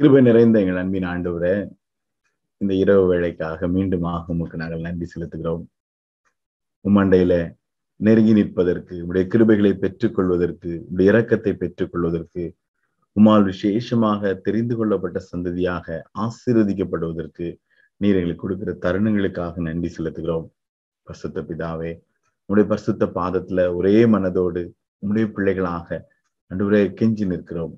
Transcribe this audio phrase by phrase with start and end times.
[0.00, 1.52] கிருபை நிறைந்த எங்கள் அன்பின் ஆண்டவரே
[2.60, 5.62] இந்த இரவு வேளைக்காக மீண்டுமாக உமக்கு நாங்கள் நன்றி செலுத்துகிறோம்.
[6.84, 7.34] உம்மண்டையில
[8.00, 12.44] நெருங்கி நிற்பதற்கு உடைய கிருபைகளை பெற்றுக்கொள்வதற்கு உடைய இரக்கத்தை பெற்றுக்கொள்வதற்கு
[13.16, 17.46] உமால் விசேஷமாக தெரிந்து கொள்ளப்பட்ட சந்ததியாக ஆசீர்வதிக்கப்படுவதற்கு
[18.00, 20.46] நீர் எங்களுக்கு கொடுக்கிற தருணங்களுக்காக நன்றி செலுத்துகிறோம்.
[21.06, 21.92] பசுத்த பிதாவே
[22.50, 24.62] உடைய பரிசுத்த பாதத்துல ஒரே மனதோடு
[24.98, 25.88] உடைய பிள்ளைகளாக
[26.50, 27.74] அன்றுவரே கெஞ்சி நிற்கிறோம்.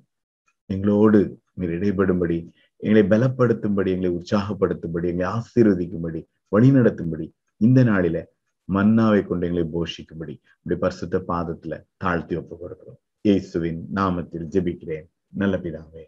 [0.70, 1.20] எங்களோடு
[1.56, 8.24] எங்களை இடைபடும்படி எங்களை பலப்படுத்தும்படி எங்களை உற்சாகப்படுத்தும்படி எங்களை ஆசீர்வதிக்கும்படி வழிநடத்தும்படி இந்த நாளில
[8.72, 12.98] மன்னாவை கொண்டு எங்களை போஷிக்கும்படி இப்படி பரிசுத்த பாதத்துல தாழ்த்தி ஒப்பு கொடுக்கிறோம்.
[13.20, 15.06] இயேசுவின் நாமத்தில் ஜெபிக்கிறேன்.
[15.28, 16.04] நல்ல பிதாவே.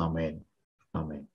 [0.00, 0.42] ஆமேன்.
[0.98, 1.26] ஆமேன்.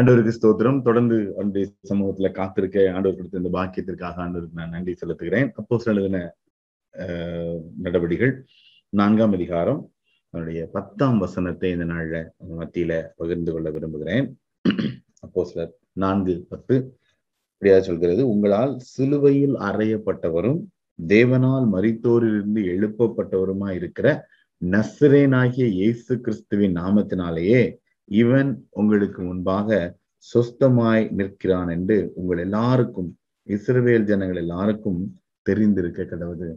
[0.00, 0.82] ஆண்டவருக்கு ஸ்தோத்திரம்.
[0.82, 5.50] தொடர்ந்து அந்த சமூகத்துல காத்திருக்க ஆண்டவர் கொடுத்த இந்த பாக்கியத்திற்காக ஆண்டவருக்கு நான் நன்றி செலுத்துகிறேன்.
[5.52, 6.36] அப்போ எழுதின
[7.78, 8.46] நடவடிகள்
[8.88, 9.91] நான்காம் அதிகாரம்
[10.34, 12.16] அவனுடைய பத்தாம் வசனத்தை இந்த நாள்ல
[12.60, 14.26] மத்தியில பகிர்ந்து கொள்ள விரும்புகிறேன்.
[15.20, 16.76] அப்போ சிலர் நான்கு பத்து.
[17.52, 20.60] இப்படியா சொல்கிறது உங்களால் சிலுவையில் அறையப்பட்டவரும்
[20.98, 24.08] தேவனால் மறித்தோரிலிருந்து எழுப்பப்பட்டவருமா இருக்கிற
[24.62, 27.62] நஸ்ரேனாகிய இயேசு கிறிஸ்துவின் நாமத்தினாலேயே
[28.08, 29.78] இவன் உங்களுக்கு முன்பாக
[30.26, 33.10] சொஸ்தமாய் நிற்கிறான் என்று உங்கள் எல்லாருக்கும்
[33.48, 35.00] இஸ்ரவேல் ஜனங்கள் எல்லாருக்கும்
[35.46, 36.48] தெரிந்திருக்க கடவுது.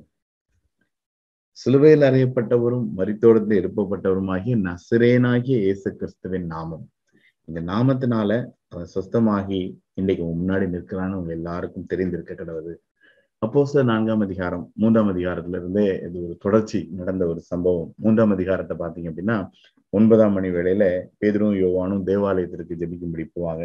[1.58, 6.84] சிலுவையில் அறியப்பட்டவரும் மரித்தோடத்தில் எழுப்பப்பட்டவருமாகிய நசிரேனாகிய இயேசு கிறிஸ்துவின் நாமம்.
[7.48, 8.30] இந்த நாமத்தினால
[8.72, 9.60] அவன் சொஸ்தமாகி
[9.94, 12.74] இன்றைக்கு முன்னாடி நிற்கிறான்னு உங்க எல்லாருக்கும் தெரிந்திருக்க கடவுது
[13.42, 17.90] அப்போ சார் நான்காம் அதிகாரம் மூன்றாம் அதிகாரத்துல இருந்தே இது ஒரு தொடர்ச்சி நடந்த ஒரு சம்பவம்.
[18.04, 19.38] மூன்றாம் அதிகாரத்தை பாத்தீங்க அப்படின்னா
[19.94, 20.86] ஒன்பதாம் மணி வேளையில
[21.20, 23.64] பேதரும் யோவானும் தேவாலயத்திற்கு ஜபிக்கும்படி போவாங்க.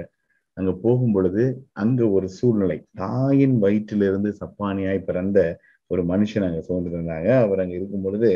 [0.56, 1.44] அங்க போகும் பொழுது
[1.82, 2.78] அங்க ஒரு சூழ்நிலை.
[3.02, 5.38] தாயின் வயிற்றிலிருந்து சப்பானியாய் பிறந்த
[5.90, 8.30] ஒரு மனுஷன் அங்க சுதந்திரம் இருந்தாங்க அவர் அங்கே இருக்கும் பொழுது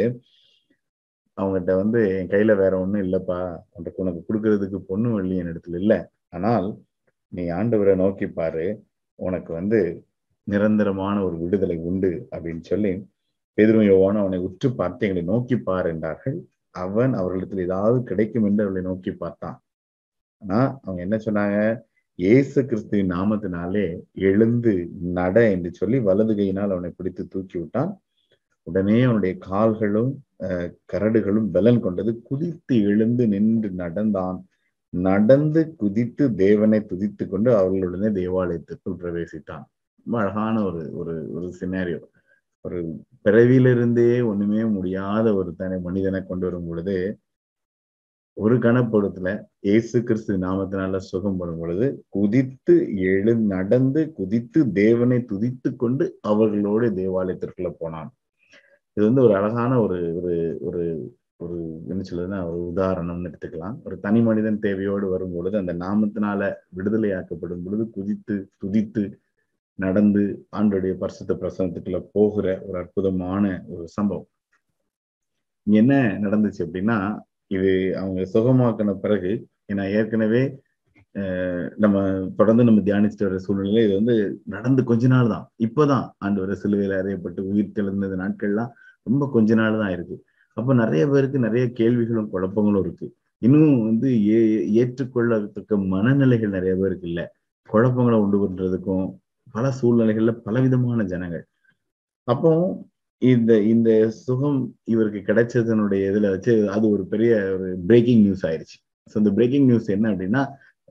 [1.39, 3.39] அவங்ககிட்ட வந்து என் கையில வேற ஒன்றும் இல்லைப்பா.
[3.71, 5.99] உனக்கு உனக்கு கொடுக்கறதுக்கு பொண்ணு வள்ளி என் இடத்துல இல்லை.
[6.29, 6.67] ஆனால்
[7.33, 8.67] நீ ஆண்டவரை நோக்கி பாரு.
[9.19, 9.79] உனக்கு வந்து
[10.47, 12.13] நிரந்தரமான ஒரு விடுதலை உண்டு.
[12.35, 12.93] அப்படின்னு சொல்லி
[13.59, 16.37] பெரும் யோவான அவனை உற்று பார்த்து எங்களை நோக்கி பார் என்றார்கள்.
[16.75, 19.57] அவன் அவர்களிடத்தில் ஏதாவது கிடைக்கும் என்று அவர்களை நோக்கி பார்த்தான்.
[20.43, 21.59] ஆனா அவங்க என்ன சொன்னாங்க?
[22.19, 23.85] இயேசு கிறிஸ்துவின் நாமத்தினாலே
[24.29, 24.73] எழுந்து
[25.17, 27.91] நட என்று சொல்லி வலது கையினால் அவனை பிடித்து தூக்கி விட்டான்.
[28.67, 30.13] உடனே அவனுடைய கால்களும்
[30.93, 32.13] கரடுகளும் பலன் கொண்டது.
[32.29, 34.39] குதித்து எழுந்து நின்று நடந்தான்.
[34.93, 39.65] நடந்து குதித்து தேவனை துதித்து கொண்டு அவர்களுடனே தேவாலயத்திற்குள் பிரவேசித்தான்.
[40.07, 42.01] ரொம்ப அழகான ஒரு ஒரு ஒரு சினாரியோ
[42.65, 42.79] ஒரு
[43.25, 46.97] பிறவியிலிருந்தே ஒண்ணுமே முடியாத ஒரு தனி மனிதனை கொண்டு வரும் பொழுது
[48.37, 49.29] ஒரு கணப்படத்துல
[49.61, 52.75] இயேசு கிறிஸ்து நாமத்தினால சுகம் பண்ணும் பொழுது குதித்து
[53.11, 58.11] எழு நடந்து குதித்து தேவனை துதித்து கொண்டு அவர்களோடு தேவாலயத்திற்குள்ள போனான்.
[58.97, 60.83] இது வந்து ஒரு அழகான ஒரு ஒரு ஒரு
[61.37, 61.57] ஒரு
[61.91, 63.77] என்ன சொல்லுதுன்னா ஒரு உதாரணம்னு எடுத்துக்கலாம்.
[63.85, 69.05] ஒரு தனி மனிதன் தேவையோடு வரும் பொழுது அந்த நாமத்தினால விடுதலையாக்கப்படும் பொழுது குதித்து துதித்து
[69.79, 70.25] நடந்து
[70.57, 74.29] ஆண்டுடைய பரிசுத்த பிரசனத்துக்குள்ள போகிற ஒரு அற்புதமான ஒரு சம்பவம்.
[75.67, 75.93] என்ன
[76.25, 76.99] நடந்துச்சு அப்படின்னா
[77.51, 79.33] இது அவங்க சுகமாக்கின பிறகு
[79.73, 80.43] ஏன்னா ஏற்கனவே
[81.83, 81.97] நம்ம
[82.39, 84.15] தொடர்ந்து நம்ம தியானிச்சுட்டு வர சூழ்நிலை இது வந்து
[84.55, 85.45] நடந்து கொஞ்ச நாள் தான்.
[85.67, 88.73] இப்போதான் ஆண்டு வர சிலுவையில் அறியப்பட்டு உயிர் தெளிந்தது நாட்கள்லாம்
[89.07, 90.17] ரொம்ப கொஞ்ச நாள் தான் இருக்கு.
[90.57, 93.07] அப்போ நிறைய பேருக்கு நிறைய கேள்விகளும் குழப்பங்களும் இருக்கு.
[93.43, 94.39] இன்னும் வந்து ஏ
[94.83, 97.25] ஏற்றுக்கொள்ளத்தக்க மனநிலைகள் நிறைய பேருக்கு இல்லை.
[97.69, 99.07] குழப்பங்களை உண்டு பண்றதுக்கும்
[99.55, 101.45] பல சூழ்நிலைகள்ல பலவிதமான ஜனங்கள்.
[102.29, 102.51] அப்போ
[103.23, 103.91] இந்த இந்த
[104.25, 108.77] சுகம் இவருக்கு கிடைச்சதனுடைய இதுல வச்சு அது ஒரு பெரிய ஒரு பிரேக்கிங் நியூஸ் ஆயிடுச்சு
[109.11, 110.43] ஸோ இந்த பிரேக்கிங் நியூஸ் என்ன அப்படின்னா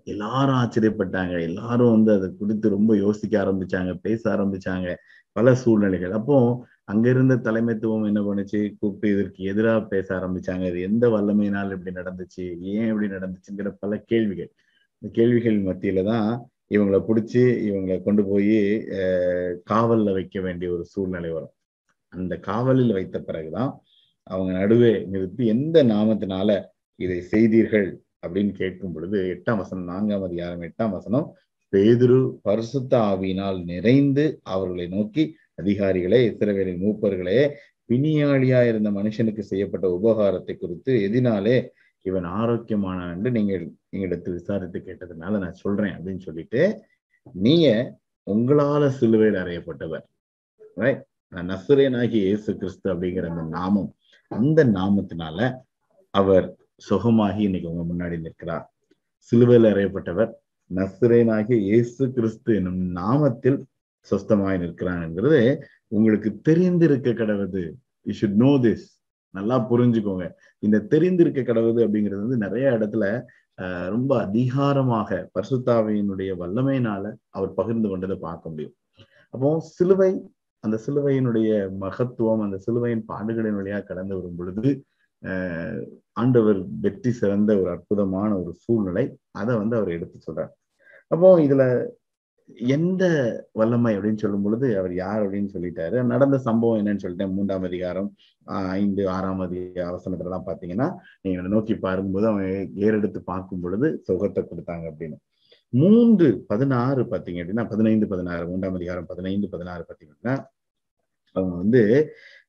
[0.08, 1.34] எல்லாரும் ஆச்சரியப்பட்டாங்க.
[1.50, 4.88] எல்லாரும் வந்து அதை குறித்து ரொம்ப யோசிக்க ஆரம்பிச்சாங்க பேச ஆரம்பிச்சாங்க.
[5.36, 6.14] பல சூழ்நிலைகள்.
[6.20, 6.38] அப்போ
[6.86, 8.60] அங்க இருந்த தலைமைத்துவம் என்ன பண்ணுச்சு?
[8.80, 10.64] கூப்பிட்டு இதற்கு எதிராக பேச ஆரம்பிச்சாங்க.
[10.72, 12.46] இது எந்த வல்லமையினால் இப்படி நடந்துச்சு?
[12.74, 14.52] ஏன் இப்படி நடந்துச்சுங்கிற பல கேள்விகள்.
[15.02, 16.28] இந்த கேள்விகள் மத்தியில தான்
[16.76, 18.58] இவங்களை பிடிச்சி இவங்களை கொண்டு போய்
[19.72, 21.54] காவல்ல வைக்க வேண்டிய ஒரு சூழ்நிலை வரும்.
[22.16, 23.72] அந்த காவலில் வைத்த பிறகுதான்
[24.28, 26.50] அவங்க நடுவே நிறுத்தி எந்த நாமத்தினால
[27.00, 27.88] இதை செய்தீர்கள்?
[28.25, 31.25] அப்படின்னு கேட்கும் பொழுது எட்டாம் வசனம் நான்காம் அதிகாரம் எட்டாம் வசனம்
[31.74, 35.24] பேதுரு பரிசுத்த ஆவியினால் நிறைந்து அவர்களை நோக்கி
[35.62, 37.39] அதிகாரிகளே இத்திரவேலின் மூப்பர்களே
[37.89, 41.56] பிணியாளியா இருந்த மனுஷனுக்கு செய்யப்பட்ட உபகாரத்தை குறித்து எதினாலே
[42.06, 46.62] இவன் ஆரோக்கியமான என்று நீங்கள் எங்களிடத்தில் விசாரித்து கேட்டதுனால நான் சொல்றேன் அப்படின்னு சொல்லிட்டு
[47.33, 47.68] நீங்க
[48.27, 50.06] உங்களால சிலுவையில் அறையப்பட்டவர்.
[50.75, 51.01] ரைட்
[51.50, 53.89] நசுரேனாகி இயேசு கிறிஸ்து அப்படிங்கிற அந்த நாமம்
[54.31, 55.39] அந்த நாமத்தினால
[56.13, 56.47] அவர்
[56.88, 58.65] சுகமாகி இன்னைக்கு உங்க முன்னாடி நிற்கிறார்.
[59.31, 60.31] சிலுவையில் அறையப்பட்டவர்
[60.71, 63.59] நசுரேனாகிய இயேசு கிறிஸ்து என்னும் நாமத்தில்
[64.12, 65.39] சொஸ்தமாய் நிற்கிறாங்கிறது
[65.88, 67.63] உங்களுக்கு தெரிந்திருக்க கடவுது.
[68.07, 68.85] யூ ஷுட் நோ திஸ்
[69.33, 70.25] நல்லா புரிஞ்சுக்கோங்க.
[70.59, 73.06] இந்த தெரிந்திருக்க கடவுது அப்படிங்கிறது வந்து நிறைய இடத்துல
[73.95, 78.75] ரொம்ப அதிகாரமாக பரிசுத்தாவையினுடைய வல்லமையினால அவர் பகிர்ந்து கொண்டதை பார்க்க முடியும்.
[79.33, 80.12] அப்போ சிலுவை
[80.63, 81.50] அந்த சிலுவையினுடைய
[81.83, 84.69] மகத்துவம் அந்த சிலுவையின் பாடுகளின் வழியா கடந்து வரும் பொழுது
[85.24, 85.81] ஆஹ்
[86.21, 90.51] ஆண்டவர் வெற்றி சிறந்த ஒரு அற்புதமான ஒரு சூழ்நிலை அதை வந்து அவர் எடுத்து சொல்றார்.
[91.12, 91.63] அப்போ இதுல
[92.75, 93.04] எந்த
[93.60, 95.98] வல்லமை அப்படின்னு சொல்லும் பொழுது அவர் யார் அப்படின்னு சொல்லிட்டாரு.
[96.04, 98.09] நடந்த சம்பவம் என்னன்னு சொல்லிட்டேன் மூன்றாம் அதிகாரம்
[98.48, 100.88] ஆஹ் ஐந்து ஆறாம் அதிக அவசனத்துல எல்லாம் பாத்தீங்கன்னா
[101.21, 102.50] நீங்க நோக்கி பார்க்கும்போது அவன்
[102.86, 105.18] ஏறெடுத்து பார்க்கும் பொழுது சுகத்தை கொடுத்தாங்க அப்படின்னு.
[105.74, 110.36] மூன்று பதினாறு பார்த்தீங்க அப்படின்னா பதினைந்து பதினாறு மூன்றாம் அதிகாரம் பதினைந்து பதினாறு பாத்தீங்கன்னா
[111.36, 111.81] அவங்க வந்து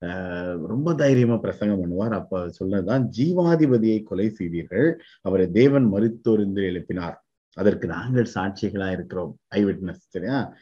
[0.01, 2.13] ஆஹ் ரொம்ப தைரியமா பிரசங்கம் பண்ணுவார்.
[2.13, 4.89] அப்ப சொன்னதுதான் ஜீவாதிபதியை கொலை செய்தீர்கள்
[5.23, 7.15] அவரை தேவன் மருத்துவருந்து எழுப்பினார்.
[7.55, 9.39] அதற்கு நாங்கள் சாட்சிகளா இருக்கிறோம்.
[9.49, 10.57] ஐ விட்னஸ் சரியா?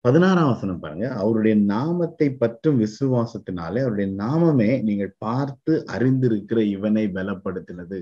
[0.00, 1.06] பதினாறாம் வசனம் பாருங்க.
[1.14, 7.98] அவருடைய நாமத்தை பற்றும் விசுவாசத்தினாலே அவருடைய நாமமே நீங்கள் பார்த்து அறிந்திருக்கிற இவனை பலப்படுத்தினது.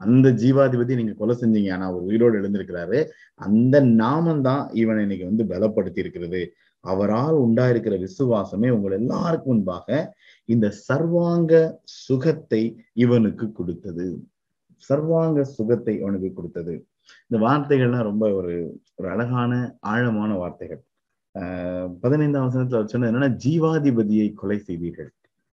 [0.00, 1.70] அந்த ஜீவாதிபதி நீங்க கொலை செஞ்சீங்க.
[1.72, 2.98] ஆனா அவர் உயிரோடு எழுந்திருக்கிறாரு.
[3.40, 6.40] அந்த நாமம் தான் இவனை இன்னைக்கு வந்து பலப்படுத்தி இருக்கிறது
[6.84, 9.88] அவரால் உண்டாயிருக்கிற விசுவாசமே உங்கள் எல்லாருக்கும் முன்பாக
[10.48, 11.52] இந்த சர்வாங்க
[11.84, 12.62] சுகத்தை
[12.94, 14.06] இவனுக்கு கொடுத்தது.
[14.88, 16.74] சர்வாங்க சுகத்தை அவனுக்கு கொடுத்தது.
[17.28, 18.54] இந்த வார்த்தைகள்லாம் ரொம்ப ஒரு
[18.96, 20.82] ஒரு அழகான ஆழமான வார்த்தைகள்.
[21.34, 25.10] ஆஹ் பதினைந்தாம் வசனத்துல சொன்ன என்னன்னா ஜீவாதிபதியை கொலை செய்தீர்கள்.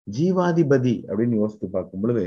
[0.07, 2.25] ஜீவாதிபதி அப்படின்னு யோசித்து பார்க்கும் பொழுது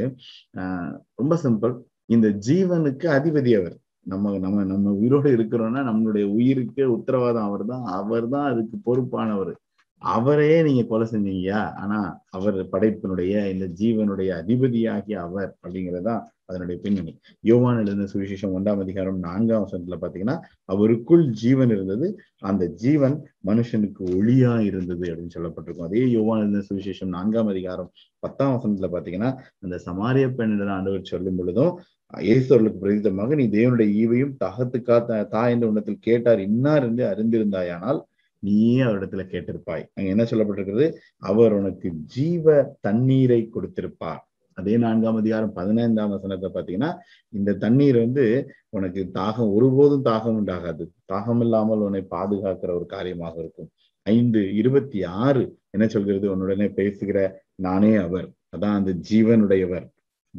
[0.58, 1.76] ஆஹ் ரொம்ப சிம்பிள்
[2.10, 3.78] இந்த ஜீவனுக்கு அதிபதி அவர்.
[4.12, 9.54] நம்ம நம்ம நம்ம உயிரோடு இருக்கிறோம்னா நம்மளுடைய உயிருக்கு உத்தரவாதம் அவர் தான் அவர் தான் அதுக்கு பொறுப்பானவர்.
[10.02, 11.98] அவரையே நீங்க கொலை செஞ்சீங்கயா ஆனா
[12.38, 17.12] அவர் படைப்பினுடைய இந்த ஜீவனுடைய அதிபதியாகிய அவர் அப்படிங்கிறதுதான் அதனுடைய பின்னணி.
[17.42, 20.36] யோவான் எழுந்த சுவிசேஷம் ஒன்றாம் அதிகாரம் நான்காம் வசனத்துல பாத்தீங்கன்னா
[20.74, 22.08] அவருக்குள் ஜீவன் இருந்தது.
[22.42, 25.88] அந்த ஜீவன் மனுஷனுக்கு ஒளியா இருந்தது அப்படின்னு சொல்லப்பட்டிருக்கும்.
[25.90, 27.92] அதே யோவான் எழுந்த சுவிசேஷம் நான்காம் அதிகாரம்
[28.24, 31.74] பத்தாம் வசனத்துல பாத்தீங்கன்னா அந்த சமாரிய பெண்ணிடம் ஆண்டவர் சொல்லும் பொழுதும்
[32.14, 34.96] இயேசுவர்களுக்கு பிரதித்தமாக நீ தேவனுடைய ஈவையும் தகத்துக்கா
[35.34, 38.00] தா என்ற உன்னத்தில் கேட்டார் இன்னார் என்று அறிந்திருந்தாயானால்
[38.44, 39.84] நீயே அவரிடத்துல கேட்டிருப்பாய்.
[39.96, 40.88] அங்க என்ன சொல்லப்பட்டிருக்கிறது?
[41.18, 44.22] அவர் உனக்கு ஜீவ தண்ணீரை கொடுத்திருப்பார்.
[44.58, 46.92] அதே நான்காம் அதிகாரம் பதினைந்தாம் வசனத்தை பாத்தீங்கன்னா
[47.34, 48.26] இந்த தண்ணீர் வந்து
[48.70, 50.86] உனக்கு தாகம் ஒருபோதும் தாகம் உண்டாகாது.
[51.14, 53.70] தாகம் இல்லாமல் உன்னை பாதுகாக்கிற ஒரு காரியமாக இருக்கும்.
[54.04, 56.26] ஐந்து இருபத்தி ஆறு என்ன சொல்கிறது?
[56.36, 57.20] உன்னுடனே பேசுகிற
[57.56, 58.28] நானே அவர்.
[58.56, 59.88] அதான் அந்த ஜீவனுடையவர்.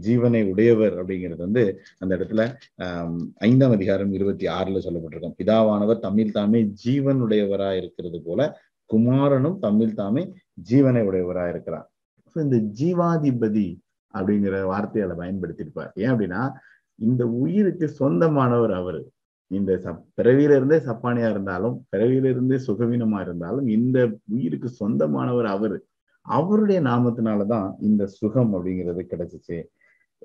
[0.00, 2.52] ஜீவனை உடையவர் அப்படிங்கிறது வந்து அந்த இடத்துல
[2.82, 5.34] ஆஹ் ஐந்தாம் அதிகாரம் இருபத்தி ஆறுல சொல்லப்பட்டிருக்கோம்.
[5.44, 8.60] பிதாவானவர் தமிழ் தாமே ஜீவனுடையவரா இருக்கிறது போல
[8.92, 10.32] குமாரனும் தமிழ் தாமே
[10.70, 11.92] ஜீவனை உடையவரா இருக்கிறார்.
[12.34, 13.78] இந்த ஜீவாதிபதி
[14.14, 15.90] அப்படிங்கிற வார்த்தையால பயன்படுத்தியிருப்பார்.
[15.94, 16.52] ஏன் அப்படின்னா
[16.94, 19.10] இந்த உயிருக்கு சொந்தமானவர் அவரு.
[19.46, 25.86] இந்த சப் பிறவியில இருந்தே சப்பானியா இருந்தாலும் பிறவியில இருந்தே சுகவீனமா இருந்தாலும் இந்த உயிருக்கு சொந்தமானவர் அவரு.
[26.22, 29.64] அவருடைய நாமத்தினாலதான் இந்த சுகம் அப்படிங்கிறது கிடைச்சிச்சு.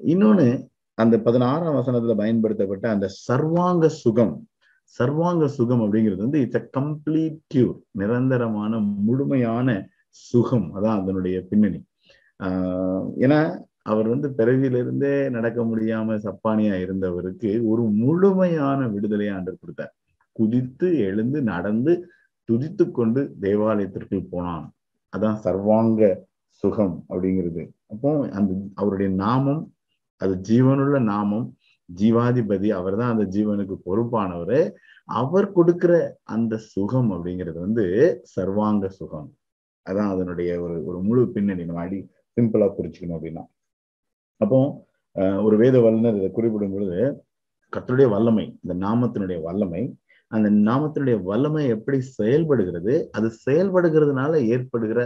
[0.04, 4.48] இன்னொன்னு அந்த பதினாறாம் வசனத்துல பயன்படுத்தப்பட்ட அந்த சர்வாங்க சுகம்
[4.84, 10.76] சர்வாங்க சுகம் அப்படிங்கிறது வந்து இட்ஸ் அ கம்ப்ளீட் கியூர் நிரந்தரமான முழுமையான சுகம்.
[10.76, 11.84] அதான் அதனுடைய பின்னணி.
[12.44, 19.96] ஆஹ் ஏன்னா அவர் வந்து பிறவியிலிருந்தே நடக்க முடியாம சப்பானியா இருந்தவருக்கு ஒரு முழுமையான விடுதலையை ஆண்டர் கொடுத்தார்.
[20.32, 22.10] குதித்து எழுந்து நடந்து
[22.50, 24.74] துதித்து கொண்டு தேவாலயத்திற்குள் போனான்.
[25.18, 27.70] அதான் சர்வாங்க சுகம் அப்படிங்கிறது.
[27.88, 29.75] அப்போ அந்த அவருடைய நாமம்
[30.22, 31.48] அது ஜீவனுள்ள நாமம்
[31.90, 34.60] ஜீவாதிபதி அவர் தான் அந்த ஜீவனுக்கு பொறுப்பானவர்.
[35.10, 35.94] அவர் கொடுக்கிற
[36.36, 37.86] அந்த சுகம் அப்படிங்கிறது வந்து
[38.36, 39.28] சர்வாங்க சுகம்.
[39.86, 41.64] அதான் அதனுடைய ஒரு ஒரு முழு பின்னணி.
[41.70, 42.00] நம்ம அடி
[42.38, 43.44] சிம்பிளா புரிச்சுக்கணும் அப்படின்னா.
[44.42, 44.60] அப்போ
[45.48, 46.98] ஒரு வேத வல்லுநர் இதை குறிப்பிடும் பொழுது
[47.74, 49.84] கத்தருடைய வல்லமை இந்த நாமத்தினுடைய வல்லமை
[50.32, 55.00] அந்த நாமத்தினுடைய வல்லமை எப்படி செயல்படுகிறது அது செயல்படுகிறதுனால ஏற்படுகிற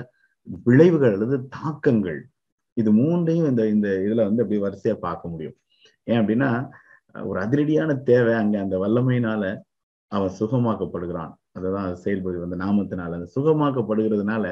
[0.68, 2.20] விளைவுகள் அல்லது தாக்கங்கள்
[2.80, 5.56] இது மூன்றையும் இந்த இந்த இதுல வந்து அப்படி வரிசையா பார்க்க முடியும்.
[6.08, 6.50] ஏன் அப்படின்னா
[7.16, 9.44] ஒரு அதிரடியான தேவை அங்க அந்த வல்லமையினால
[10.12, 11.34] அவன் சுகமாக்கப்படுகிறான்.
[11.52, 13.18] அதுதான் செயல்படுகிறது அந்த நாமத்தினால.
[13.20, 14.46] அந்த சுகமாக்கப்படுகிறதுனால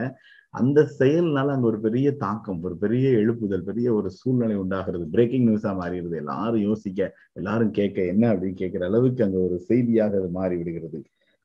[0.54, 5.06] அந்த செயல்னால அங்க ஒரு பெரிய தாக்கம் ஒரு பெரிய எழுப்புதல் பெரிய ஒரு சூழ்நிலை உண்டாகிறது.
[5.10, 6.16] பிரேக்கிங் நியூஸா மாறிடுது.
[6.16, 7.00] எல்லாரும் யோசிக்க
[7.34, 11.00] எல்லாரும் கேட்க என்ன அப்படின்னு கேட்கிற அளவுக்கு அங்க ஒரு செய்தியாக அது மாறி விடுகிறது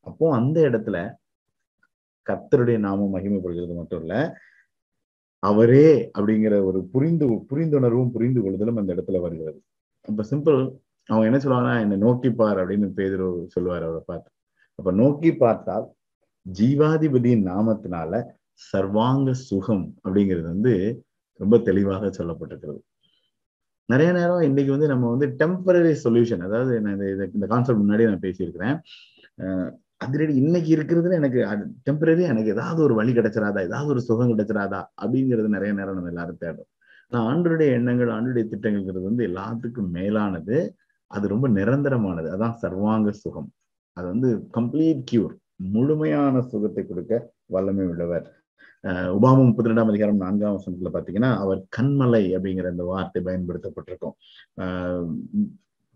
[0.06, 0.96] அப்போ அந்த இடத்துல
[2.26, 4.14] கத்தருடைய நாமம் மகிமைப்படுகிறது மட்டும் இல்ல
[5.42, 9.58] அவரே அப்படிங்கிற ஒரு புரிந்து புரிந்துணர்வும் புரிந்து கொள்ளுதலும் அந்த இடத்துல வருகிறது.
[10.08, 10.58] அப்ப சிம்பிள்
[11.08, 14.28] அவங்க என்ன சொல்லுவாங்கன்னா என்னை நோக்கிப்பார் அப்படின்னு பேதர் சொல்லுவார் அவரை பார்த்து.
[14.78, 15.86] அப்ப நோக்கி பார்த்தால்
[16.46, 18.22] ஜீவாதிபதியின் நாமத்தினால
[18.72, 20.72] சர்வாங்க சுகம் அப்படிங்கிறது வந்து
[21.40, 22.80] ரொம்ப தெளிவாக சொல்லப்பட்டிருக்கிறது.
[23.88, 27.02] நிறைய நேரம் இன்னைக்கு வந்து நம்ம வந்து டெம்பரரி சொல்யூஷன் அதாவது நான்
[27.36, 28.76] இந்த கான்செப்ட் முன்னாடி நான் பேசியிருக்கிறேன்.
[30.02, 31.40] அதிரடி இன்னைக்கு இருக்கிறதுல எனக்கு
[31.88, 36.42] டெம்பரரி எனக்கு ஏதாவது ஒரு வழி கிடைச்சிடாதா ஏதாவது ஒரு சுகம் கிடைச்சிடாதா அப்படிங்கிறது நிறைய நேரம் நம்ம எல்லாரும்
[36.44, 36.68] தேடும்
[37.12, 40.58] நான் ஆண்டுடைய எண்ணங்கள் ஆண்டுடைய திட்டங்கள்ங்கிறது வந்து எல்லாத்துக்கும் மேலானது.
[41.10, 42.28] அது ரொம்ப நிரந்தரமானது.
[42.34, 43.48] அதான் சர்வாங்க சுகம்.
[43.96, 45.34] அது வந்து கம்ப்ளீட் கியூர்
[45.72, 47.14] முழுமையான சுகத்தை கொடுக்க
[47.46, 48.26] வல்லமை உள்ளவர்.
[49.16, 54.16] உபாம முப்பத்தி ரெண்டாம் அதிகாரம் நான்காம் வசனத்துல பாத்தீங்கன்னா அவர் கண்மலை அப்படிங்கிற அந்த வார்த்தை பயன்படுத்தப்பட்டிருக்கும்.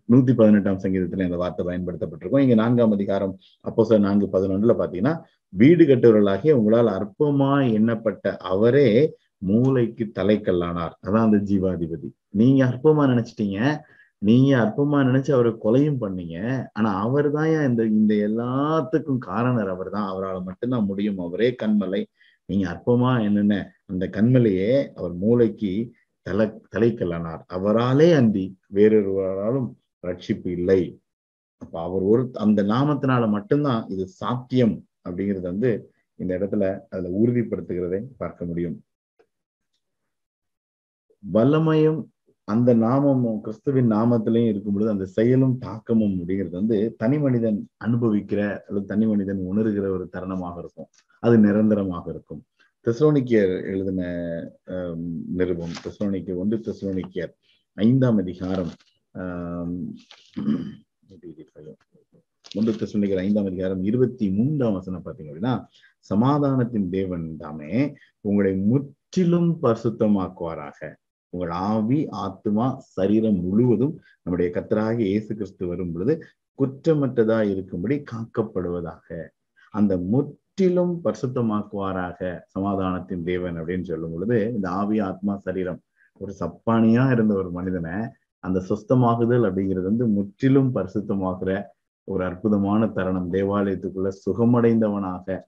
[0.08, 2.42] நூத்தி பதினெட்டாம் சங்கீதத்துல இந்த வார்த்தை பயன்படுத்தப்பட்டிருக்கும்.
[2.44, 5.14] இங்க நான்காம் அதிகாரம் அப்போ சார் நான்கு பதினொன்றுல பாத்தீங்கன்னா
[5.52, 8.88] வீடு கட்டுவர்களாகிய உங்களால் அற்பமா எண்ணப்பட்ட அவரே
[9.48, 10.94] மூளைக்கு தலைக்கல்லானார்.
[11.06, 12.08] அதான் அந்த ஜீவாதிபதி.
[12.40, 13.58] நீங்க அற்பமா நினைச்சிட்டீங்க.
[14.18, 16.36] நீங்க அற்பமா நினைச்சு அவரை கொலையும் பண்ணீங்க.
[16.72, 21.18] ஆனா அவர் தான் இந்த இந்த எல்லாத்துக்கும் காரணர் அவர் தான் அவரால் மட்டும்தான் முடியும்.
[21.26, 22.02] அவரே கண்மலை.
[22.48, 23.54] நீங்க அற்பமா என்னென்ன
[23.86, 25.72] அந்த கண்மலையே அவர் மூளைக்கு
[26.26, 27.42] தலை தலைக்கல்லானார்.
[27.56, 28.44] அவராலே அந்தி
[28.74, 29.68] வேறொருவராலும்
[30.08, 30.80] ரட்சிப்பு இல்லை.
[31.62, 34.76] அப்ப அவர் ஒரு அந்த நாமத்தினால மட்டும்தான் இது சாத்தியம்
[35.08, 35.70] அப்படிங்கிறது வந்து
[36.20, 38.76] இந்த இடத்துல அதுல உறுதிப்படுத்துகிறதை பார்க்க முடியும்.
[41.22, 42.00] வல்லமையும்
[42.48, 48.84] அந்த நாமமும் கிறிஸ்துவின் நாமத்திலையும் இருக்கும் பொழுது அந்த செயலும் தாக்கமும் அப்படிங்கிறது வந்து தனி மனிதன் அனுபவிக்கிற அல்லது
[48.84, 50.88] தனி மனிதன் உணர்கிற ஒரு தருணமாக இருக்கும்.
[51.22, 52.42] அது நிரந்தரமாக இருக்கும்.
[52.86, 54.02] தெசலோனிக்கியர் எழுதின
[55.38, 57.32] நிருபம் தெசலோனிக்கியர் ஒன்று தெசலோனிக்கியர்
[57.76, 58.72] ஐந்தாம் அதிகாரம்
[62.56, 65.54] ஒன்று தெசலோனிக்கியர் ஐந்தாம் அதிகாரம் இருபத்தி மூன்றாம் வசனம் பார்த்தீங்க அப்படின்னா
[66.10, 67.70] சமாதானத்தின் தேவன் தாமே
[68.20, 70.80] உங்களை முற்றிலும் பரிசுத்தமாக்குவாராக.
[71.32, 76.14] உங்கள் ஆவி ஆத்மா சரீரம் முழுவதும் நம்முடைய கத்தராக இயேசு கிறிஸ்து வரும் பொழுது
[76.58, 79.08] குற்றமற்றதா இருக்கும்படி காக்கப்படுவதாக.
[79.74, 82.20] அந்த முற்றிலும் பரிசுத்தமாக்குவாராக
[82.54, 85.82] சமாதானத்தின் தேவன் அப்படின்னு சொல்லும் பொழுது இந்த ஆவி ஆத்மா சரீரம்
[86.20, 87.96] ஒரு சப்பானியா இருந்த ஒரு மனிதனை
[88.46, 91.50] அந்த சுத்தமாகுதல் அப்படிங்கிறது வந்து முற்றிலும் பரிசுத்தமாக்குற
[92.08, 93.30] ஒரு அற்புதமான தருணம்.
[93.32, 95.38] தேவாலயத்துக்குள்ள சுகமடைந்தவனாக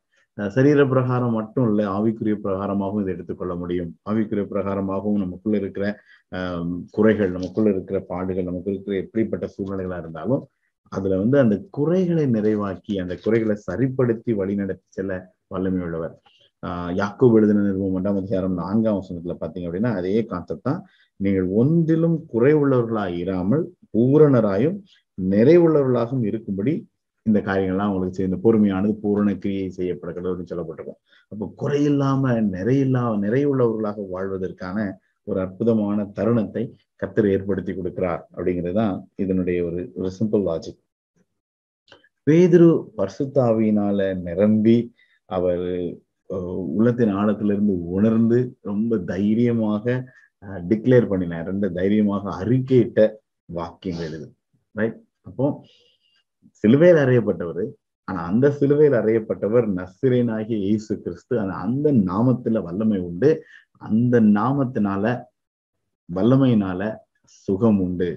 [0.48, 3.90] சரீர பிரகாரம் மட்டும் இல்லை ஆவிக்குரிய பிரகாரமாகவும் இதை எடுத்துக்கொள்ள முடியும்.
[4.10, 5.86] ஆவிக்குரிய பிரகாரமாகவும் நமக்குள்ள இருக்கிற
[6.32, 10.42] ஆஹ் குறைகள் நமக்குள்ள இருக்கிற பாடுகள் நமக்கு இருக்கிற எப்படிப்பட்ட சூழ்நிலைகளா இருந்தாலும்
[10.92, 15.12] அதுல வந்து அந்த குறைகளை நிறைவாக்கி அந்த குறைகளை சரிப்படுத்தி வழிநடத்தி செல்ல
[15.46, 16.14] வல்லமை உள்ளவர்.
[16.98, 20.80] யாக்கோ எழுதின நிறுவனம் ஒன்றாம் அதிகாரம் நான்காம் வசனத்துல பாத்தீங்க அப்படின்னா அதே கான்செப்ட் தான்.
[21.20, 24.76] நீங்கள் ஒன்றிலும் குறைவுள்ளவர்களாக இராமல் பூரணராயும்
[25.18, 26.72] நிறைவுள்ளவர்களாகவும் இருக்கும்படி
[27.26, 31.00] இந்த காரியங்கள்லாம் உங்களுக்கு இந்த பொறுமையானது பூரண கிரியை செய்யப்படுகிறது சொல்லப்பட்டிருக்கும்.
[31.32, 34.76] அப்போ குறையில்லாம நிறையில்லா நிறைவுள்ளவர்களாக வாழ்வதற்கான
[35.26, 36.62] ஒரு அற்புதமான தருணத்தை
[37.02, 40.80] கத்தர் ஏற்படுத்தி கொடுக்கிறார் அப்படிங்கிறது தான் இதனுடைய ஒரு ஒரு சிம்பிள் லாஜிக்
[42.26, 44.78] பேதுரு பர்சுத்தாவியினால நிரம்பி
[45.28, 45.66] அவர்
[46.74, 49.84] உள்ளத்தின் ஆழத்திலிருந்து உணர்ந்து ரொம்ப தைரியமாக
[50.70, 53.00] டிக்ளேர் பண்ணினேன் ரொம்ப தைரியமாக அறிக்கையிட்ட
[53.48, 54.28] வாக்கியங்கள் இது.
[54.74, 55.46] ரைட் அப்போ
[56.64, 57.64] சிலுவையில் அறையப்பட்டவர்
[58.08, 61.34] ஆனா அந்த சிலுவையில் அறையப்பட்டவர் நசிரேனாகிய இயேசு கிறிஸ்து.
[61.40, 63.30] அந்த அந்த நாமத்துல வல்லமை உண்டு.
[63.88, 65.04] அந்த நாமத்தினால
[66.08, 66.82] வல்லமையினால
[67.46, 68.10] சுகம் உண்டு.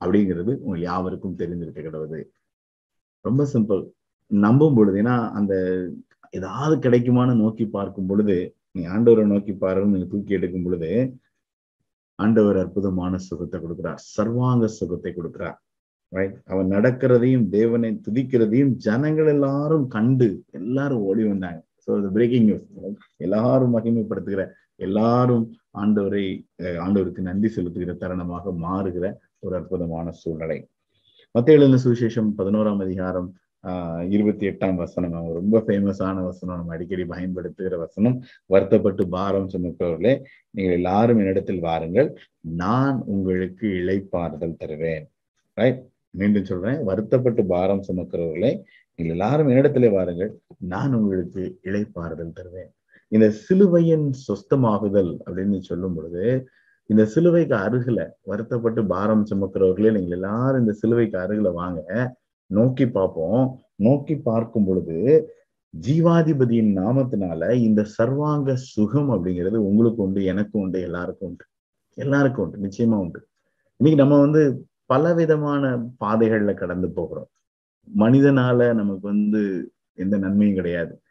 [0.00, 2.18] அப்படிங்கிறது உங்க யாவருக்கும் தெரிஞ்சிருக்க கிடவுது
[3.24, 3.80] ரொம்ப சிம்பிள்
[4.30, 5.54] நம்பும் பொழுது ஏன்னா அந்த
[6.34, 8.36] ஏதாவது கிடைக்குமான்னு நோக்கி பார்க்கும் பொழுது
[8.76, 10.90] நீ ஆண்டவரை நோக்கி பாருன்னு நீங்க தூக்கி எடுக்கும் பொழுது
[12.18, 13.98] ஆண்டவர் அற்புதமான சுகத்தை கொடுக்கிறார்.
[14.14, 15.56] சர்வாங்க சுகத்தை கொடுக்கிறார்.
[16.16, 21.60] ரைட் அவன் நடக்கிறதையும் தேவனை துதிக்கிறதையும் ஜனங்கள் எல்லாரும் கண்டு எல்லாரும் ஓடி வந்தாங்க.
[21.84, 22.66] ஸோ பிரேக்கிங் நியூஸ்
[23.26, 24.44] எல்லாரும் மகிமைப்படுத்துகிற
[24.86, 25.44] எல்லாரும்
[25.82, 26.24] ஆண்டவரை
[26.84, 29.06] ஆண்டவருக்கு நன்றி செலுத்துகிற தருணமாக மாறுகிற
[29.44, 30.58] ஒரு அற்புதமான சூழ்நிலை.
[31.34, 33.28] மத்திய எழுந்த சுவிசேஷம் பதினோராம் அதிகாரம்
[34.08, 35.14] இருபத்தி எட்டாம் வசனம்.
[35.38, 36.56] ரொம்ப ஃபேமஸான வசனம்.
[36.56, 38.16] நம்ம அடிக்கடி பயன்படுத்துகிற வசனம்.
[38.46, 40.14] வருத்தப்பட்டு பாரம் சுமக்கிறவர்களே
[40.50, 42.10] நீங்கள் எல்லாரும் என்னிடத்தில் வாருங்கள்.
[42.40, 45.06] நான் உங்களுக்கு இழைப்பாறுதல் தருவேன்.
[45.54, 46.84] ரைட் மீண்டும் சொல்றேன்.
[46.84, 48.52] வருத்தப்பட்டு பாரம் சுமக்கிறவர்களே
[48.94, 50.30] நீங்கள் எல்லாரும் என்னிடத்திலே வாருங்கள்.
[50.58, 52.70] நான் உங்களுக்கு இழைப்பாறுதல் தருவேன்.
[53.08, 56.24] இந்த சிலுவையின் சொஸ்தமாகுதல் அப்படின்னு சொல்லும் பொழுது
[56.86, 61.80] இந்த சிலுவைக்கு அருகில வருத்தப்பட்டு பாரம் சுமக்கிறவர்களே நீங்கள் எல்லாரும் இந்த சிலுவைக்கு அருகில வாங்க.
[62.50, 63.60] நோக்கி பார்ப்போம்.
[63.76, 64.96] நோக்கி பார்க்கும் பொழுது
[65.86, 71.44] ஜீவாதிபதியின் நாமத்தினால இந்த சர்வாங்க சுகம் அப்படிங்கிறது உங்களுக்கு உண்டு எனக்கும் உண்டு எல்லாருக்கும் உண்டு.
[71.94, 73.28] எல்லாருக்கும் உண்டு நிச்சயமா உண்டு.
[73.76, 77.28] இன்னைக்கு நம்ம வந்து பல விதமான பாதைகள்ல கடந்து போகிறோம்.
[77.96, 81.02] மனிதனால நமக்கு வந்து எந்த நன்மையும் கிடையாது.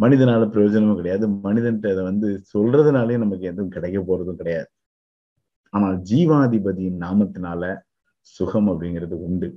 [0.00, 1.28] மனிதனால பிரயோஜனமும் கிடையாது.
[1.28, 4.68] மனிதன்ட்டு அதை வந்து சொல்றதுனாலே நமக்கு எதுவும் கிடைக்க போறதும் கிடையாது.
[5.70, 7.78] ஆனால் ஜீவாதிபதியின் நாமத்தினால
[8.20, 9.48] சுகம் அப்படிங்கிறது உண்டு.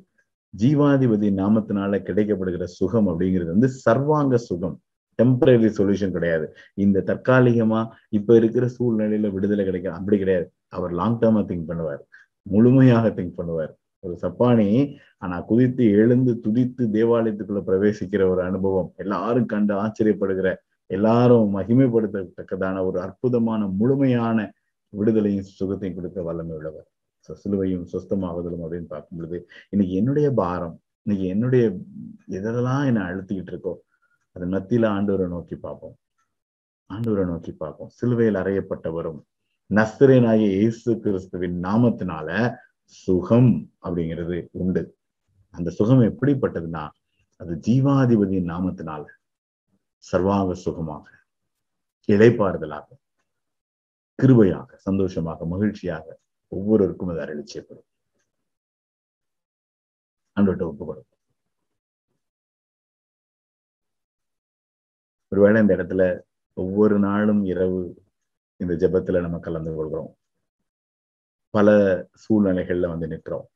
[0.57, 4.81] ஜீவாதிபதி நாமத்தினால கிடைக்கப்படுகிற சுகம் அப்படிங்கிறது வந்து சர்வாங்க சுகம்.
[5.21, 6.55] டெம்பரரி சொல்யூஷன் கிடையாது.
[6.73, 10.51] இந்த தற்காலிகமா இப்ப இருக்கிற சூழ்நிலையில விடுதலை கிடைக்கும் அப்படி கிடையாது.
[10.67, 12.01] அவர் லாங் டேர்மா திங்க் பண்ணுவார்.
[12.41, 13.73] முழுமையாக திங்க் பண்ணுவார்.
[13.99, 20.55] ஒரு சப்பானி ஆனா குதித்து எழுந்து துதித்து தேவாலயத்துக்குள்ள பிரவேசிக்கிற ஒரு அனுபவம் எல்லாரும் கண்டு ஆச்சரியப்படுகிற
[20.85, 24.51] எல்லாரும் மகிமைப்படுத்தத்தக்கதான ஒரு அற்புதமான முழுமையான
[24.93, 26.87] விடுதலையும் சுகத்தையும் கொடுக்க வல்லமை உள்ளவர்.
[27.41, 29.37] சிலுவையும் சுஸ்தமாகுதலும் அப்படின்னு பார்க்கும் பொழுது
[29.69, 30.75] இன்னைக்கு என்னுடைய பாரம்
[31.05, 31.63] இன்னைக்கு என்னுடைய
[32.37, 33.73] எதெல்லாம் என்னை அழுத்திக்கிட்டு இருக்கோ
[34.35, 35.95] அது மத்தியில ஆண்டவரை நோக்கி பார்ப்போம்.
[36.89, 37.89] ஆண்டவரை நோக்கி பார்ப்போம்.
[37.89, 39.19] சிலுவையில் அறையப்பட்டவரும்
[39.69, 42.29] நஸ்திரனாகிய இயேசு கிறிஸ்துவின் நாமத்தினால
[42.95, 43.51] சுகம்
[43.83, 44.83] அப்படிங்கிறது உண்டு.
[45.53, 46.83] அந்த சுகம் எப்படிப்பட்டதுன்னா
[47.39, 49.03] அது ஜீவாதிபதியின் நாமத்தினால
[50.03, 51.05] சர்வாக சுகமாக
[52.09, 52.87] இழைப்பாறுதலாக
[54.19, 56.05] கிருபையாக சந்தோஷமாக மகிழ்ச்சியாக
[56.51, 57.87] ஒவ்வொருவருக்கும் அது அருளி செய்யப்படும்
[60.37, 61.09] அன்றோட்ட ஒப்புக்கொடும்
[65.31, 66.03] ஒருவேளை இந்த இடத்துல
[66.57, 67.81] ஒவ்வொரு நாளும் இரவு
[68.61, 70.11] இந்த ஜெபத்துல நம்ம கலந்து கொள்கிறோம்.
[71.53, 71.67] பல
[72.23, 73.47] சூழ்நிலைகள்ல வந்து நிற்கிறோம்.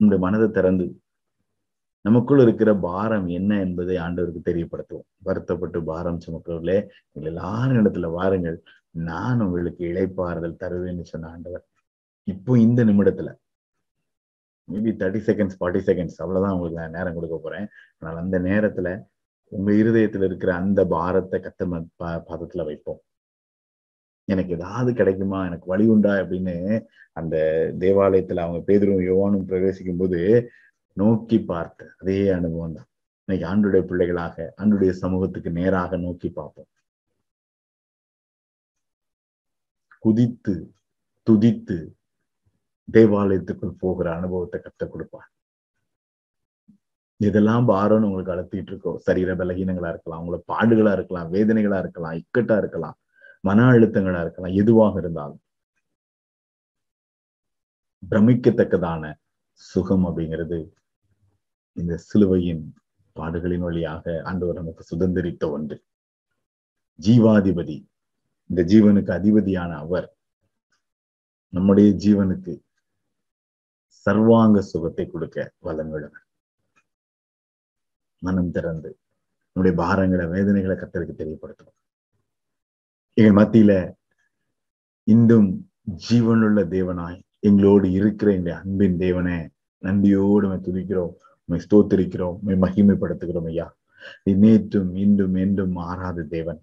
[0.00, 0.86] இந்த மனதை திறந்து
[2.04, 5.08] நமக்குள் இருக்கிற பாரம் என்ன என்பதை ஆண்டவருக்கு தெரியப்படுத்துவோம்.
[5.26, 6.78] வருத்தப்பட்டு பாரம் சுமக்கிறவர்களே
[7.12, 8.58] நீங்கள் எல்லாரும் இடத்துல வாருங்கள்.
[8.90, 11.66] நான் உங்களுக்கு இழைப்பாறுதல் தருவேன்னு சொன்ன ஆண்டவர்.
[12.24, 13.34] இப்போ இந்த நிமிடத்துல
[14.72, 17.68] maybe thirty seconds forty seconds அவ்வளவுதான் உங்களுக்கு நான் நேரம் கொடுக்க போறேன்.
[17.98, 19.04] ஆனால் அந்த நேரத்துல
[19.44, 23.00] உங்க இருதயத்துல இருக்கிற அந்த பாரத்தை கத்த ம- பா- பாதத்துல வைப்போம்.
[24.24, 25.44] எனக்கு ஏதாவது கிடைக்குமா?
[25.44, 26.14] எனக்கு வழி உண்டா?
[26.14, 30.50] அப்படின்னு அந்த தேவாலயத்துல அவங்க பேதரும் யோவானும் பிரவேசிக்கும் போது
[30.92, 32.86] நோக்கி பார்த்த அதே அனுபவம் தான்.
[33.24, 36.66] இன்னைக்கு ஆண்டுடைய பிள்ளைகளாக ஆண்டுடைய சமூகத்துக்கு நேராக நோக்கி பார்ப்போம்.
[40.08, 40.56] குதித்து
[41.26, 41.78] துதித்து
[42.88, 45.26] தேவாலயத்துக்குள் போகிற அனுபவத்தை கற்றுக் கொடுப்பார்.
[47.20, 52.96] இதெல்லாம் பாரோன்னு உங்களுக்கு அழுத்திட்டு இருக்கோ சரீர பலகீனங்களா இருக்கலாம் உங்களை பாடுகளா இருக்கலாம் வேதனைகளா இருக்கலாம் இக்கட்டா இருக்கலாம்
[53.44, 55.42] மன அழுத்தங்களா இருக்கலாம் எதுவாக இருந்தாலும்.
[58.02, 59.12] பிரமிக்கத்தக்கதான
[59.62, 60.58] சுகம் அப்படிங்கிறது
[61.76, 62.64] இந்த சிலுவையின்
[63.16, 65.76] பாடுகளின் வழியாக ஆண்டவர் நமக்கு சுதந்திரித்த ஒன்று.
[66.98, 67.78] ஜீவாதிபதி
[68.50, 70.08] இந்த ஜீவனுக்கு அதிபதியான அவர்.
[71.52, 72.52] நம்முடைய ஜீவனுக்கு
[74.06, 76.24] சர்வாங்க சுகத்தை கொடுக்க வல்லமிழவர்
[78.22, 78.90] மனம் திறந்து
[79.56, 81.74] நம்முடைய பாரங்களை வேதனைகளை கத்தருக்கு தெரியப்படுத்தும்
[83.16, 83.72] எங்கள் மத்தியில
[85.06, 85.48] இன்றும்
[86.08, 89.38] ஜீவனுள்ள தேவனாய் எங்களோடு இருக்கிற எங்களுடைய அன்பின் தேவனே
[89.82, 93.66] நன்றியோடு நம்ம துதிக்கிறோம் உண்மை ஸ்தோத்திரிக்கிறோம் உண்மை மகிமைப்படுத்துகிறோம் ஐயா.
[94.44, 96.60] நேற்றும் இன்றும் என்றும் மாறாத தேவன்.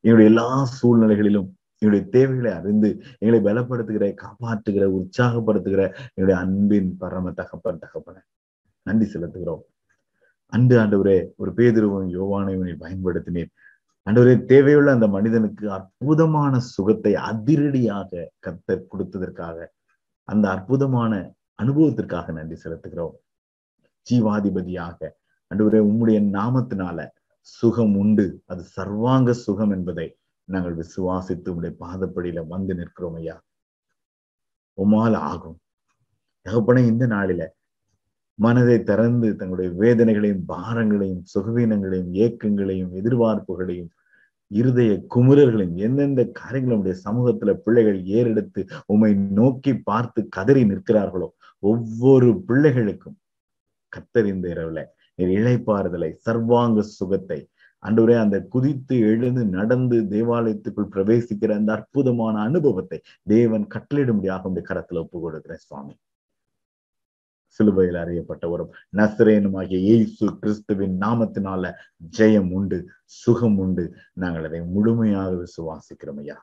[0.00, 8.24] எங்களுடைய எல்லா சூழ்நிலைகளிலும் எங்களுடைய தேவைகளை அறிந்து எங்களை பலப்படுத்துகிற காப்பாற்றுகிற உற்சாகப்படுத்துகிற எங்களுடைய அன்பின் பரம தகப்பன் தகப்பன.
[8.82, 9.60] நன்றி செலுத்துகிறோம்.
[10.46, 13.50] அன்று ஆண்டவரே ஒரு பேதுருவும் யோவானையும் பயன்படுத்தினீர்.
[14.10, 19.66] ஆண்டவரே தேவையுள்ள அந்த மனிதனுக்கு அற்புதமான சுகத்தை அதிரடியாக கத்த கொடுத்ததற்காக
[20.24, 21.32] அந்த அற்புதமான
[21.62, 23.14] அனுபவத்திற்காக நன்றி செலுத்துகிறோம்.
[24.10, 25.08] ஜீவாதிபதியாக.
[25.54, 27.08] ஆண்டவரே உம்முடைய நாமத்தினால
[27.56, 28.26] சுகம் உண்டு.
[28.46, 30.06] அது சர்வாங்க சுகம் என்பதை
[30.48, 33.36] நாங்கள் விசுவாசித்து உடைய பாதப்படியில வந்து நிற்கிறோம் ஐயா.
[34.78, 35.58] உமால் ஆகும்.
[36.46, 37.42] தகப்பன இந்த நாளில
[38.38, 43.90] மனதை திறந்து தங்களுடைய வேதனைகளையும் பாரங்களையும் சுகவீனங்களையும் ஏக்கங்களையும் எதிர்பார்ப்புகளையும்
[44.50, 51.28] இருதய குமுறல்களையும் எந்தெந்த காரியங்கள் நம்முடைய சமூகத்துல பிள்ளைகள் ஏறெடுத்து உம்மை நோக்கி பார்த்து கதறி நிற்கிறார்களோ
[51.62, 53.18] ஒவ்வொரு பிள்ளைகளுக்கும்
[53.92, 54.80] கத்தறிந்த இரவுல
[55.18, 57.50] நீர் இழைப்பாறுதலை சர்வாங்க சுகத்தை.
[57.78, 65.20] அன்றுவரே அந்த குதித்து எழுந்து நடந்து தேவாலயத்துக்குள் பிரவேசிக்கிற அந்த அற்புதமான அனுபவத்தை தேவன் கட்டளிடும்படியாக உடைய கரத்துல ஒப்பு
[65.20, 65.94] கொடுக்கிறேன் சுவாமி.
[67.48, 71.72] சிலுவையில் அறியப்பட்ட அறியப்பட்டவரும் நசரேனுமாகிய இயேசு கிறிஸ்துவின் நாமத்தினால
[72.18, 73.94] ஜெயம் உண்டு சுகம் உண்டு.
[74.12, 76.36] நாங்கள் அதை முழுமையாக விசுவாசிக்கிறோம் ஐயா.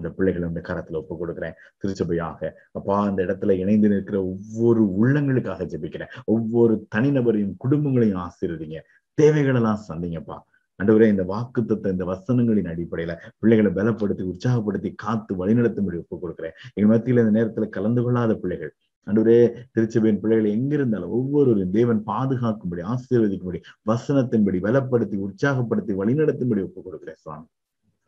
[0.00, 1.56] இந்த பிள்ளைகளுடைய கரத்துல ஒப்பு கொடுக்குறேன்.
[1.76, 2.52] திருச்சபையாக.
[2.72, 6.12] அப்பா அந்த இடத்துல இணைந்து நிற்கிற ஒவ்வொரு உள்ளங்களுக்காக ஜெபிக்கிறேன்.
[6.24, 8.78] ஒவ்வொரு தனிநபரையும் குடும்பங்களையும் ஆசீர்வதிங்க.
[9.22, 10.38] தேவைகளெல்லாம் சந்திங்கப்பா.
[10.80, 16.54] அண்டவரே இந்த வாக்குத்தத்தை இந்த வசனங்களின் அடிப்படையில பிள்ளைகளை பலப்படுத்தி உற்சாகப்படுத்தி காத்து வழிநடத்தும்படி ஒப்பு கொடுக்குறேன்.
[16.74, 18.72] எங்க மத்தியில இந்த நேரத்துல கலந்து கொள்ளாத பிள்ளைகள்
[19.06, 19.36] அன்றுவரே
[19.74, 23.60] திருச்சபையின் பிள்ளைகள் எங்க இருந்தாலும் ஒவ்வொருவரும் தேவன் பாதுகாக்கும்படி ஆசீர்வதிக்கும்படி
[23.90, 27.46] வசனத்தின்படி பலப்படுத்தி உற்சாகப்படுத்தி வழிநடத்தும்படி ஒப்பு கொடுக்கிறேன் சுவாமி.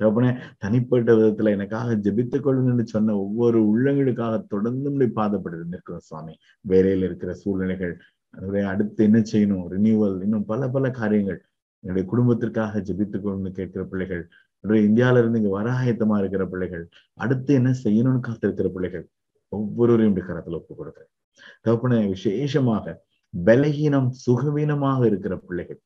[0.03, 6.35] தகப்பனே தனிப்பட்ட விதத்துல எனக்காக ஜெபித்துக் கொள்ளுன்னு சொன்ன ஒவ்வொரு உள்ளங்களுக்காக தொடர்ந்து பாதப்பட்டு நிற்கிறோம் சுவாமி.
[6.69, 7.95] வேலையில இருக்கிற சூழ்நிலைகள்
[8.31, 11.41] அதுவே அடுத்து என்ன செய்யணும் ரினியூவல் இன்னும் பல பல காரியங்கள்.
[11.81, 14.29] என்னுடைய குடும்பத்திற்காக ஜெபித்துக் கேட்கிற பிள்ளைகள்
[14.69, 19.09] இந்தியாவில இருந்து இங்க வர ஆயத்தமா இருக்கிற பிள்ளைகள் அடுத்து என்ன செய்யணும்னு காத்திருக்கிற பிள்ளைகள்
[19.49, 21.11] ஒவ்வொருவரையும் கரத்துல ஒப்பு கொடுக்குறேன்.
[21.61, 23.05] தகப்பன விசேஷமாக
[23.45, 25.81] பலகீனம் சுகவீனமாக இருக்கிற பிள்ளைகள்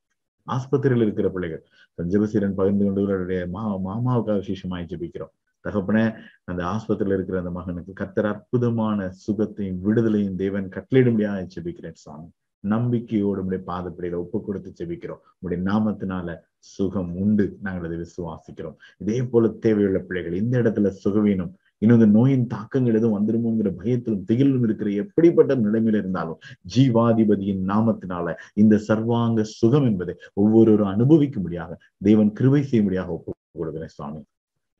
[0.46, 1.62] ஆஸ்பத்திரியில் இருக்கிற பிள்ளைகள்.
[1.98, 5.34] ஜெபசீரன் பகிர்ந்து கொண்டவர்களுடைய மா மாமாவுக்காக விசேஷமாய் ஜபிக்கிறோம்.
[5.60, 5.98] தகப்பன
[6.44, 12.28] அந்த ஆஸ்பத்திரியில் இருக்கிற அந்த மகனுக்கு கத்தர் அற்புதமான சுகத்தையும் விடுதலையும் தேவன் கட்டளையிடும்படியாக ஜெபிக்கிறேன் சாமி.
[12.60, 17.46] நம்பிக்கையோடு உடைய பாதப்படியில ஒப்பு கொடுத்து செபிக்கிறோம் உடைய நாமத்தினால சுகம் உண்டு.
[17.62, 18.76] நாங்கள் அதை விசுவாசிக்கிறோம்.
[18.98, 24.64] இதே போல தேவையுள்ள பிள்ளைகள் இந்த இடத்துல சுகவீனம் இன்னும் இந்த நோயின் தாக்கங்கள் எதுவும் வந்துருமோங்கிற பயத்திலும் திகிலும்
[24.64, 26.40] இருக்கிற எப்படிப்பட்ட நிலைமையில இருந்தாலும்
[26.74, 31.72] ஜீவாதிபதியின் நாமத்தினால இந்த சர்வாங்க சுகம் என்பதை ஒவ்வொருவரும் அனுபவிக்கும்படியாக
[32.04, 34.20] தேவன் கிருபை செய்யும்படியாக ஒப்பு கொடுக்கிறேன் சுவாமி.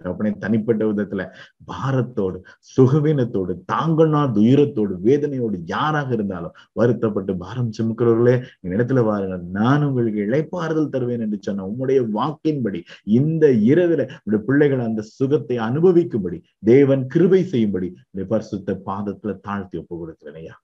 [0.01, 1.23] தகப்பனே தனிப்பட்ட விதத்துல
[1.71, 2.39] பாரத்தோடு
[2.77, 8.37] சுகவீனத்தோடு தாங்கனா துயரத்தோடு வேதனையோடு யாராக இருந்தாலும் வருத்தப்பட்டு பாரம் சுமக்கிறவர்களே
[8.69, 9.45] இடத்துல வாருங்கள்.
[9.59, 12.83] நான் உங்களுக்கு இழைப்பாறுதல் தருவேன் என்று சொன்ன உங்களுடைய வாக்கின்படி
[13.19, 17.91] இந்த இரவில உடைய பிள்ளைகள் அந்த சுகத்தை அனுபவிக்கும்படி தேவன் கிருபை செய்யும்படி
[18.35, 20.55] பரிசுத்த பாதத்துல தாழ்த்தி ஒப்பு கொடுக்கிறேன்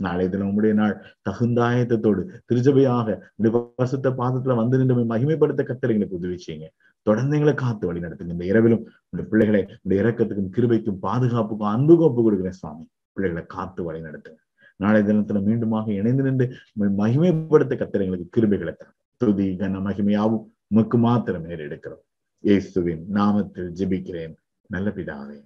[0.00, 0.94] நாளை தினம் உங்களுடைய நாள்
[1.28, 3.16] தகுந்தாயத்தோடு திருச்சபையாக
[3.56, 6.68] பரிசுத்த பாதத்துல வந்து நின்று மகிமைப்படுத்த கத்தரைங்களுக்கு உதவி செய்யுங்க.
[7.02, 8.34] தொடர்ந்து எங்களை காத்து வழி நடத்துங்க.
[8.36, 12.88] இந்த இரவிலும் உடைய பிள்ளைகளை உடைய இறக்கத்துக்கும் கிருபைக்கும் பாதுகாப்புக்கும் அன்புக்கும் ஒப்பு கொடுக்கிறேன் சுவாமி.
[13.12, 14.40] பிள்ளைகளை காத்து வழி நடத்துங்க.
[14.76, 16.46] நாளை தினத்துல மீண்டுமாக இணைந்து நின்று
[16.78, 18.98] மகிமைப்படுத்த கத்திரங்களுக்கு கிருபைகளை தரும்.
[19.16, 22.02] துதி கன மகிமையாவும் உமக்கு மாத்திரம் எடுக்கிறோம்
[22.38, 24.34] இயேசுவின் நாமத்தில் ஜெபிக்கிறேன்.
[24.66, 25.38] நல்ல பிதாவே.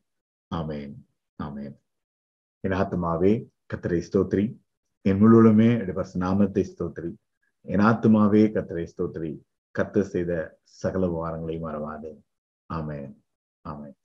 [0.51, 0.95] ஆமேன்.
[1.42, 1.75] ஆமேன்.
[2.61, 3.33] என் ஆத்மாவே
[3.75, 4.45] கத்தரை ஸ்தோத்ரி
[5.01, 5.69] என் முழுவதுமே
[6.14, 7.11] நாமத்தை ஸ்தோத்ரி
[7.61, 9.33] என் ஆத்மாவே கத்தரை ஸ்தோத்ரி
[9.76, 12.10] கத்து செய்த சகல உபகாரங்களையும் மறவாது
[12.74, 13.12] ஆமேன்.
[13.64, 13.96] ஆமேன்.